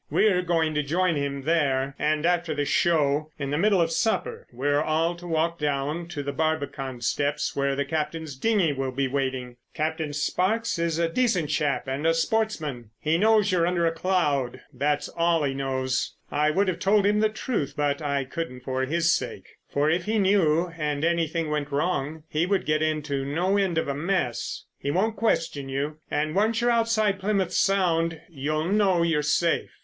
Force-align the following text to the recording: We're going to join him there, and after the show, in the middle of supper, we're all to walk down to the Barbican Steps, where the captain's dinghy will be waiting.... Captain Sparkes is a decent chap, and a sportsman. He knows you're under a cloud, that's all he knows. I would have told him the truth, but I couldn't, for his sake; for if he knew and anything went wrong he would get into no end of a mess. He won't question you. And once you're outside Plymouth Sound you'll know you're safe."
We're 0.09 0.41
going 0.41 0.73
to 0.73 0.81
join 0.81 1.15
him 1.15 1.43
there, 1.43 1.93
and 1.99 2.25
after 2.25 2.55
the 2.55 2.65
show, 2.65 3.29
in 3.37 3.51
the 3.51 3.57
middle 3.59 3.79
of 3.79 3.91
supper, 3.91 4.47
we're 4.51 4.81
all 4.81 5.13
to 5.17 5.27
walk 5.27 5.59
down 5.59 6.07
to 6.07 6.23
the 6.23 6.31
Barbican 6.33 7.01
Steps, 7.01 7.55
where 7.55 7.75
the 7.75 7.85
captain's 7.85 8.35
dinghy 8.35 8.73
will 8.73 8.89
be 8.91 9.07
waiting.... 9.07 9.57
Captain 9.75 10.11
Sparkes 10.11 10.79
is 10.79 10.97
a 10.97 11.07
decent 11.07 11.51
chap, 11.51 11.87
and 11.87 12.07
a 12.07 12.15
sportsman. 12.15 12.89
He 12.99 13.19
knows 13.19 13.51
you're 13.51 13.67
under 13.67 13.85
a 13.85 13.91
cloud, 13.91 14.59
that's 14.73 15.07
all 15.07 15.43
he 15.43 15.53
knows. 15.53 16.15
I 16.31 16.49
would 16.49 16.67
have 16.67 16.79
told 16.79 17.05
him 17.05 17.19
the 17.19 17.29
truth, 17.29 17.75
but 17.77 18.01
I 18.01 18.23
couldn't, 18.23 18.61
for 18.61 18.83
his 18.85 19.13
sake; 19.13 19.47
for 19.69 19.87
if 19.91 20.05
he 20.05 20.17
knew 20.17 20.69
and 20.75 21.05
anything 21.05 21.51
went 21.51 21.69
wrong 21.71 22.23
he 22.27 22.47
would 22.47 22.65
get 22.65 22.81
into 22.81 23.23
no 23.23 23.55
end 23.55 23.77
of 23.77 23.87
a 23.87 23.93
mess. 23.93 24.65
He 24.79 24.89
won't 24.89 25.15
question 25.15 25.69
you. 25.69 25.97
And 26.09 26.33
once 26.33 26.59
you're 26.59 26.71
outside 26.71 27.19
Plymouth 27.19 27.53
Sound 27.53 28.19
you'll 28.31 28.65
know 28.65 29.03
you're 29.03 29.21
safe." 29.21 29.69